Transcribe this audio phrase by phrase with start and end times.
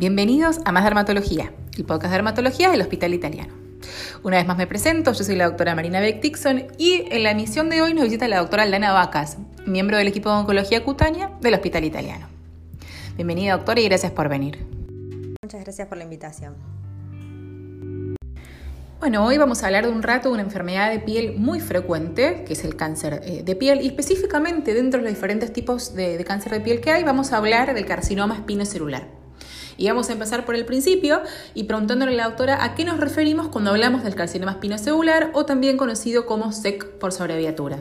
[0.00, 3.52] Bienvenidos a Más Dermatología, el podcast de dermatología del Hospital Italiano.
[4.22, 7.32] Una vez más me presento, yo soy la doctora Marina Beck Dixon y en la
[7.32, 9.36] emisión de hoy nos visita la doctora Lana Vacas,
[9.66, 12.28] miembro del equipo de oncología cutánea del Hospital Italiano.
[13.16, 14.66] Bienvenida doctora y gracias por venir.
[15.42, 16.54] Muchas gracias por la invitación.
[19.00, 22.44] Bueno, hoy vamos a hablar de un rato de una enfermedad de piel muy frecuente,
[22.46, 26.24] que es el cáncer eh, de piel, y específicamente dentro de los diferentes tipos de,
[26.24, 29.19] cáncer de piel que hay, vamos a hablar del carcinoma espinocelular.
[29.80, 31.22] Y vamos a empezar por el principio
[31.54, 35.46] y preguntándole a la doctora a qué nos referimos cuando hablamos del carcinoma espinocelular o
[35.46, 37.78] también conocido como SEC por su abreviatura.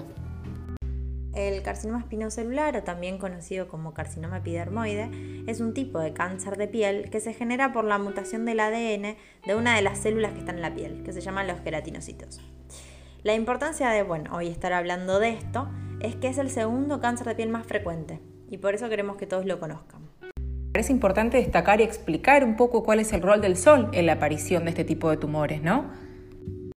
[1.35, 6.69] El carcinoma espinocelular, o también conocido como carcinoma epidermoide, es un tipo de cáncer de
[6.69, 10.39] piel que se genera por la mutación del ADN de una de las células que
[10.39, 12.39] están en la piel, que se llaman los queratinocitos.
[13.23, 15.67] La importancia de, bueno, hoy estar hablando de esto
[15.99, 19.27] es que es el segundo cáncer de piel más frecuente y por eso queremos que
[19.27, 20.08] todos lo conozcan.
[20.73, 24.13] Es importante destacar y explicar un poco cuál es el rol del sol en la
[24.13, 25.85] aparición de este tipo de tumores, ¿no?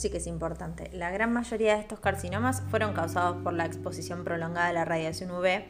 [0.02, 0.90] sí que es importante.
[0.94, 5.30] La gran mayoría de estos carcinomas fueron causados por la exposición prolongada a la radiación
[5.30, 5.64] UV,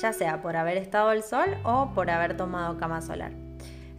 [0.00, 3.32] ya sea por haber estado al sol o por haber tomado cama solar.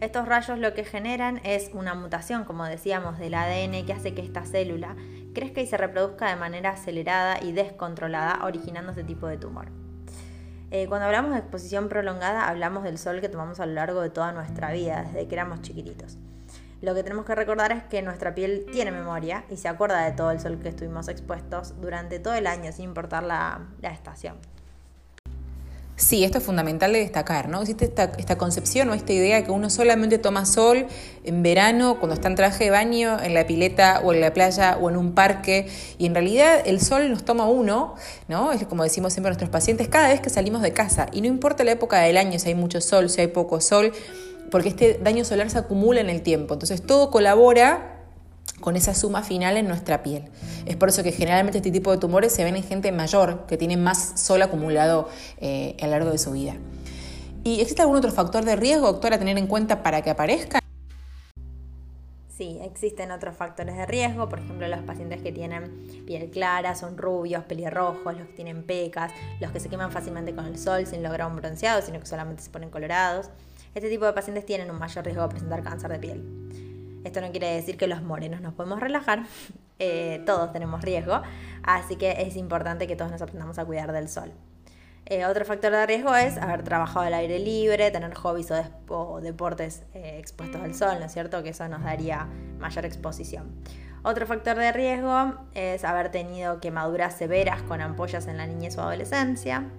[0.00, 4.22] Estos rayos lo que generan es una mutación, como decíamos, del ADN que hace que
[4.22, 4.96] esta célula
[5.34, 9.68] crezca y se reproduzca de manera acelerada y descontrolada, originando este tipo de tumor.
[10.70, 14.10] Eh, cuando hablamos de exposición prolongada, hablamos del sol que tomamos a lo largo de
[14.10, 16.18] toda nuestra vida, desde que éramos chiquititos.
[16.82, 20.12] Lo que tenemos que recordar es que nuestra piel tiene memoria y se acuerda de
[20.12, 24.36] todo el sol que estuvimos expuestos durante todo el año, sin importar la, estación.
[25.98, 27.62] Sí, esto es fundamental de destacar, ¿no?
[27.62, 30.86] Existe esta, esta, concepción o esta idea de que uno solamente toma sol
[31.24, 34.76] en verano, cuando está en traje de baño, en la pileta o en la playa
[34.78, 37.94] o en un parque, y en realidad el sol nos toma uno,
[38.28, 38.52] ¿no?
[38.52, 41.28] Es como decimos siempre a nuestros pacientes, cada vez que salimos de casa, y no
[41.28, 43.92] importa la época del año, si hay mucho sol, si hay poco sol,
[44.50, 46.52] porque este daño solar se acumula en el tiempo.
[46.52, 47.95] Entonces todo colabora
[48.60, 50.30] con esa suma final en nuestra piel.
[50.64, 53.56] Es por eso que generalmente este tipo de tumores se ven en gente mayor, que
[53.56, 55.08] tiene más sol acumulado
[55.38, 56.54] eh, a lo largo de su vida.
[57.44, 60.58] ¿Y existe algún otro factor de riesgo, doctor, a tener en cuenta para que aparezca?
[62.36, 66.98] Sí, existen otros factores de riesgo, por ejemplo los pacientes que tienen piel clara, son
[66.98, 71.02] rubios, pelirrojos, los que tienen pecas, los que se queman fácilmente con el sol sin
[71.02, 73.30] lograr un bronceado, sino que solamente se ponen colorados.
[73.74, 76.45] Este tipo de pacientes tienen un mayor riesgo de presentar cáncer de piel.
[77.06, 79.22] Esto no quiere decir que los morenos nos podemos relajar,
[79.78, 81.22] eh, todos tenemos riesgo,
[81.62, 84.32] así que es importante que todos nos aprendamos a cuidar del sol.
[85.08, 88.52] Eh, otro factor de riesgo es haber trabajado al aire libre, tener hobbies
[88.88, 91.44] o, deportes eh, expuestos al sol, ¿no es cierto?
[91.44, 92.26] Que eso nos daría
[92.58, 93.52] mayor exposición.
[94.02, 98.82] Otro factor de riesgo es haber tenido quemaduras severas con ampollas en la niñez o
[98.82, 99.70] adolescencia.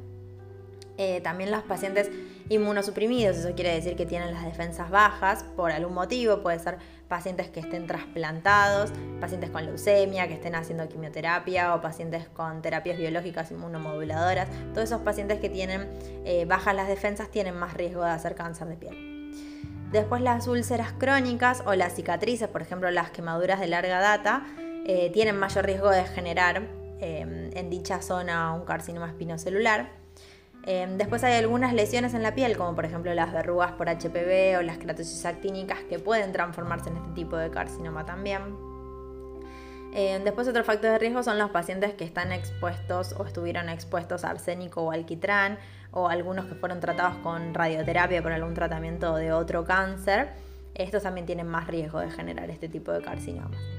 [1.24, 2.10] también los pacientes
[2.50, 6.78] inmunosuprimidos, eso quiere decir que tienen las defensas bajas por algún motivo, puede ser
[7.08, 12.98] pacientes que estén trasplantados, pacientes con leucemia, que estén haciendo quimioterapia o pacientes con terapias
[12.98, 15.88] biológicas inmunomoduladoras, todos esos pacientes que tienen
[16.26, 19.18] eh, bajas las defensas tienen más riesgo de hacer cáncer de piel.
[19.92, 24.46] Después las úlceras crónicas o las cicatrices, por ejemplo las quemaduras de larga data,
[24.86, 26.62] eh, tienen mayor riesgo de generar
[27.00, 30.07] eh, en dicha zona un carcinoma espinocelular.
[30.70, 34.58] Em, después hay algunas lesiones en la piel, como por ejemplo las verrugas por HPV
[34.60, 38.42] o las keratosis actínicas, que pueden transformarse en este tipo de carcinoma también.
[39.94, 44.26] Em, después otro factor de riesgo son los pacientes que están expuestos o estuvieron expuestos
[44.26, 45.58] a arsénico o alquitrán,
[45.92, 50.34] o algunos que fueron tratados con radioterapia por algún tratamiento de otro cáncer.
[50.76, 53.77] Estos también tienen más riesgo de generar este tipo de carcinomas.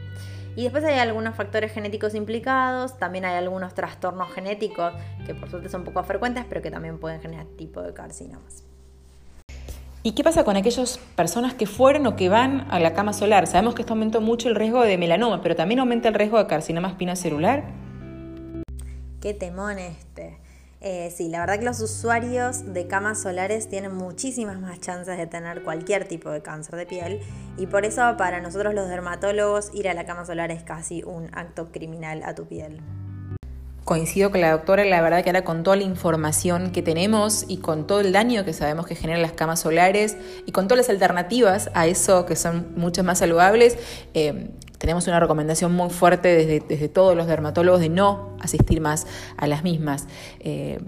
[0.58, 4.92] Y después hay algunos factores genéticos implicados, también hay algunos trastornos genéticos
[5.24, 8.64] que por suerte son poco frecuentes, pero que también pueden generar tipo de carcinomas.
[10.02, 13.46] ¿Y qué pasa con aquellas personas que fueron o que van a la cama solar?
[13.46, 16.49] Sabemos que esto aumenta mucho el riesgo de melanoma, pero también aumenta el riesgo de
[16.49, 17.62] carcinoma espina celular.
[19.20, 20.40] Qué temón este.
[20.80, 25.26] Eh, sí, la verdad que los usuarios de camas solares tienen muchísimas más chances de
[25.26, 27.20] tener cualquier tipo de cáncer de piel
[27.56, 31.30] y por eso para nosotros los dermatólogos ir a la cama solar es casi un
[31.32, 32.80] acto criminal a tu piel.
[33.82, 37.56] Coincido con la doctora, la verdad que ahora con toda la información que tenemos y
[37.56, 40.16] con todo el daño que sabemos que generan las camas solares
[40.46, 43.78] y con todas las alternativas a eso que son mucho más saludables,
[44.14, 49.46] eh, tenemos una recomendación muy fuerte desde, todos los dermatólogos de no asistir más a
[49.46, 50.06] las mismas.
[50.40, 50.80] Eh,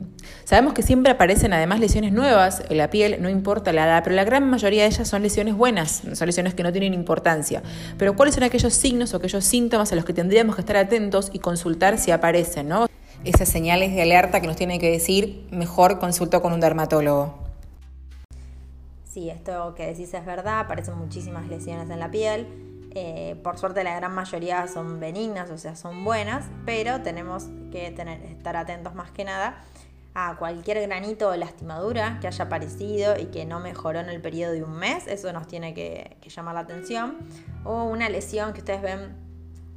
[0.44, 4.14] sabemos que siempre aparecen además lesiones nuevas en la piel, no importa la edad, pero
[4.14, 7.62] la gran mayoría de ellas son lesiones buenas, son lesiones que no tienen importancia.
[7.98, 11.30] Pero ¿cuáles son aquellos signos o aquellos síntomas a los que tendríamos que estar atentos
[11.32, 12.68] y consultar si aparecen?
[12.68, 12.86] ¿no?
[13.24, 17.34] Esas señales de alerta que nos tienen que decir, mejor consulto con un dermatólogo.
[19.04, 22.69] Sí, esto que decís es verdad, aparecen muchísimas lesiones en la piel.
[22.92, 27.90] Eh, por suerte la gran mayoría son benignas, o sea, son buenas, pero tenemos que
[27.92, 29.62] tener, estar atentos más que nada
[30.14, 34.52] a cualquier granito o lastimadura que haya aparecido y que no mejoró en el periodo
[34.52, 37.16] de un mes, eso nos tiene que, llamar la atención.
[37.64, 39.16] O una lesión que ustedes ven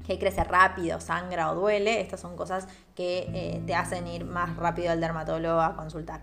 [0.06, 4.58] que crece rápido, sangra o duele, estas son cosas que eh, te hacen ir más
[4.58, 6.22] rápido al dermatólogo a consultar.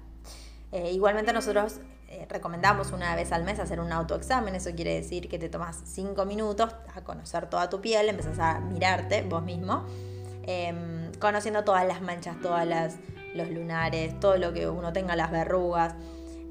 [0.72, 5.28] Eh, igualmente nosotros eh, recomendamos una vez al mes hacer un autoexamen, eso quiere decir
[5.28, 9.86] que te tomas 5 minutos a conocer toda tu piel, empezás a mirarte vos mismo,
[10.42, 12.96] em, conociendo todas las manchas, todas las
[13.34, 15.94] los lunares, todo lo que uno tenga, las verrugas,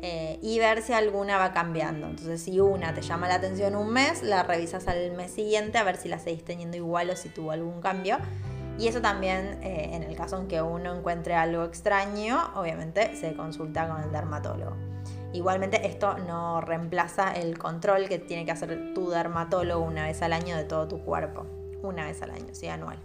[0.02, 2.08] eh, y ver si alguna va cambiando.
[2.08, 5.84] Entonces, si una te llama la atención un mes, la revisas al mes siguiente a
[5.84, 8.18] ver si la seguís teniendo igual o si tuvo algún cambio.
[8.78, 13.34] Y eso también, eh, en el caso en que uno encuentre algo extraño, obviamente se
[13.34, 14.89] consulta con el dermatólogo.
[15.32, 20.34] Igualmente esto no reemplaza el control que tiene que hacer tu dermatólogo una vez al
[20.34, 21.46] año de todo tu cuerpo.
[21.84, 22.98] Una vez al año, sí, anual.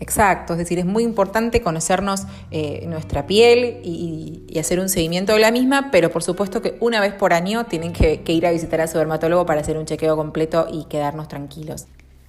[0.00, 5.38] Exacto, es decir, es muy importante conocernos eh, nuestra piel y, hacer un seguimiento de
[5.38, 8.80] la misma, pero por supuesto que una vez por año tienen que, ir a visitar
[8.80, 11.86] a su dermatólogo para hacer un chequeo completo y quedarnos tranquilos.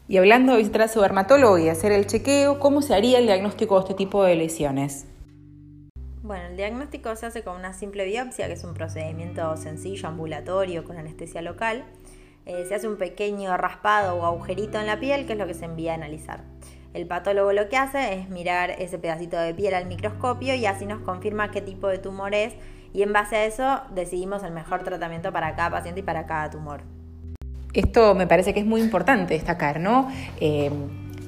[0.08, 3.25] Y hablando de visitar a su dermatólogo y hacer el chequeo, ¿cómo se haría el
[3.25, 5.06] diagnóstico de este tipo de lesiones?
[6.23, 10.83] Bueno, el diagnóstico se hace con una simple biopsia, que es un procedimiento sencillo, ambulatorio,
[10.83, 11.83] con anestesia local.
[12.45, 15.56] Eh, se hace un pequeño raspado o agujerito en la piel, que es lo que
[15.56, 16.44] se envía a analizar.
[16.94, 20.85] El patólogo lo que hace es mirar ese pedacito de piel al microscopio y así
[20.85, 22.53] nos confirma qué tipo de tumor es
[22.94, 26.50] y en base a eso decidimos el mejor tratamiento para cada paciente y para cada
[26.50, 26.81] tumor.
[27.74, 30.12] Esto me parece que es muy importante destacar, ¿no?
[30.41, 30.69] Eh,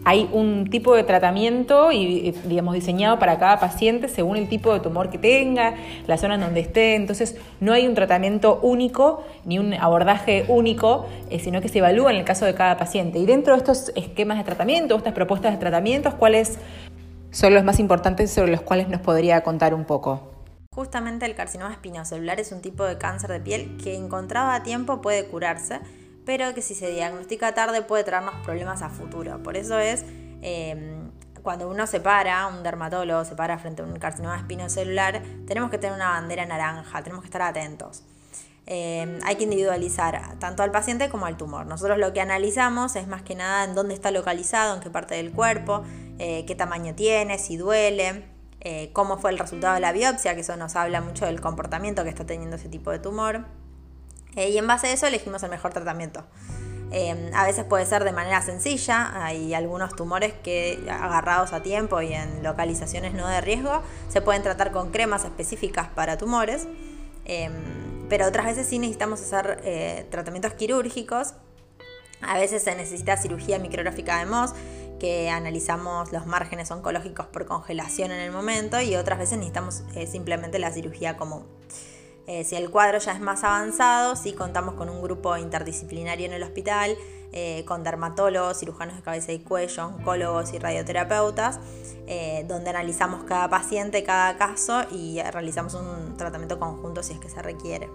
[0.06, 4.80] hay un tipo de tratamiento y, digamos, diseñado para cada paciente según el tipo de
[4.80, 5.76] tumor que tenga,
[6.08, 6.96] la zona en donde esté.
[6.96, 12.12] Entonces, no hay un tratamiento único ni un abordaje único, eh, sino que se evalúa
[12.12, 13.20] en el caso de cada paciente.
[13.20, 16.58] Y dentro de estos esquemas de tratamiento, estas propuestas de tratamientos, ¿cuáles
[17.32, 20.34] son los más importantes sobre los cuales nos podría contar un poco?
[20.74, 25.02] Justamente el carcinoma espinocelular es un tipo de cáncer de piel que encontrado a tiempo
[25.02, 25.80] puede curarse
[26.26, 29.42] pero que si se diagnostica tarde puede traernos problemas a futuro.
[29.44, 30.06] Por eso es
[30.42, 31.12] em,
[31.42, 35.78] cuando uno se para, un dermatólogo se para frente a un carcinoma espinocelular, tenemos que
[35.78, 38.04] tener una bandera naranja, tenemos que estar atentos.
[38.66, 41.66] Em, hay que individualizar tanto al paciente como al tumor.
[41.66, 45.16] Nosotros lo que analizamos es más que nada en dónde está localizado, en qué parte
[45.16, 45.84] del cuerpo,
[46.18, 48.24] eh, qué tamaño tiene, si duele,
[48.62, 52.04] eh, cómo fue el resultado de la biopsia, que eso nos habla mucho del comportamiento
[52.06, 53.46] que está teniendo ese tipo de tumor.
[54.36, 56.24] Eh, y en base a eso elegimos el mejor tratamiento.
[56.92, 62.02] Eh, a veces puede ser de manera sencilla, hay algunos tumores que agarrados a tiempo
[62.02, 66.68] y en localizaciones no de riesgo se pueden tratar con cremas específicas para tumores,
[67.26, 67.50] eh,
[68.10, 71.34] pero otras veces sí necesitamos hacer tratamientos quirúrgicos,
[72.22, 74.54] a veces se necesita cirugía micrográfica de MOS,
[75.00, 80.60] que analizamos los márgenes oncológicos por congelación en el momento y otras veces necesitamos simplemente
[80.60, 81.44] la cirugía común.
[82.26, 86.34] Eh, si el cuadro ya es más avanzado, sí contamos con un grupo interdisciplinario en
[86.34, 86.96] el hospital,
[87.34, 91.60] eh, con dermatólogos, cirujanos de cabeza y cuello, oncólogos y radioterapeutas,
[92.08, 97.30] eh, donde analizamos cada paciente, cada caso y realizamos un tratamiento conjunto si es que
[97.30, 97.90] se requiere.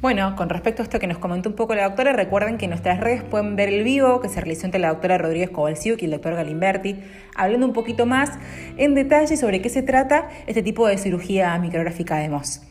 [0.00, 2.70] Bueno, con respecto a esto que nos comentó un poco la doctora, recuerden que en
[2.70, 6.06] nuestras redes pueden ver el vivo que se realizó entre la doctora Rodríguez Cobalciuc y
[6.06, 7.02] el doctor Galimberti,
[7.36, 8.30] hablando un poquito más
[8.78, 12.62] en detalle sobre qué se trata este tipo de cirugía micrográfica de MOS.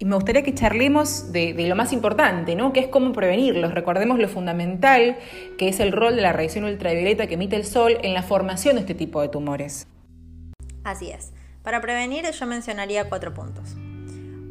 [0.00, 2.72] Y me gustaría que charlemos de, lo más importante, ¿no?
[2.72, 3.74] que es cómo prevenirlos.
[3.74, 5.16] Recordemos lo fundamental
[5.58, 8.76] que es el rol de la radiación ultravioleta que emite el sol en la formación
[8.76, 9.88] de este tipo de tumores.
[10.84, 11.32] Así es.
[11.64, 13.74] Para prevenir yo mencionaría cuatro puntos.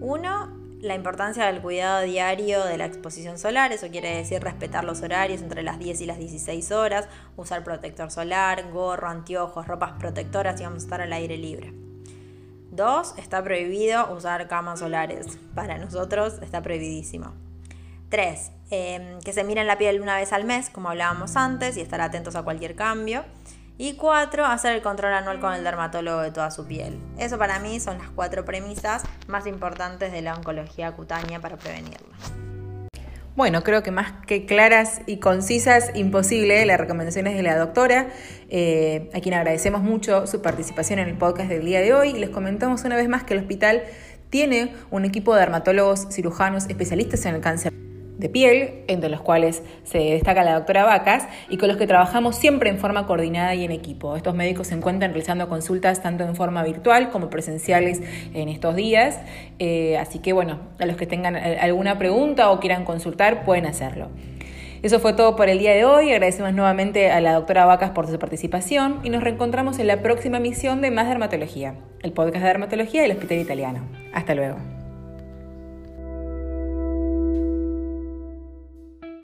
[0.01, 0.49] Uno,
[0.81, 5.41] la importancia del cuidado diario de la exposición solar, eso quiere decir respetar los horarios
[5.41, 10.65] entre las 10 y las 16 horas, usar protector solar, gorro, anteojos, ropas protectoras y
[10.65, 11.86] vamos a estar al aire libre.
[12.77, 15.39] Dos, está prohibido usar camas solares.
[15.55, 17.33] Para nosotros está prohibidísimo.
[18.07, 21.81] Tres, em, que se miren la piel una vez al mes, como hablábamos antes, y
[21.81, 23.25] estar atentos a cualquier cambio.
[23.79, 26.99] Y cuatro, hacer el control anual con el dermatólogo de toda su piel.
[27.17, 32.46] Eso para mí son las cuatro premisas más importantes de la oncología cutánea para prevenirla.
[33.37, 38.07] Bueno, creo que más que claras y concisas, imposible las recomendaciones de la doctora,
[38.49, 42.13] eh, a quien agradecemos mucho su participación en el podcast del día de hoy.
[42.13, 43.83] Les comentamos una vez más que el hospital
[44.31, 47.76] tiene un equipo de dermatólogos cirujanos especialistas en el cáncer
[48.17, 52.35] de piel, entre los cuales se destaca la doctora Vacas, y con los que trabajamos
[52.35, 54.15] siempre en forma coordinada y en equipo.
[54.15, 58.01] Estos médicos se encuentran realizando consultas tanto en forma virtual como presenciales
[58.33, 59.19] en estos días,
[59.59, 63.65] eh, así que bueno, a los que tengan eh, alguna pregunta o quieran consultar pueden
[63.65, 64.09] hacerlo.
[64.83, 66.11] Eso fue todo por el día de hoy.
[66.11, 70.37] Agradecemos nuevamente a la doctora Vacas por su participación y nos reencontramos en la próxima
[70.37, 73.79] emisión de Más Dermatología, el podcast de dermatología del Hospital Italiano.
[74.13, 74.76] Hasta luego.